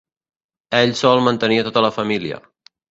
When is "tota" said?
1.69-1.87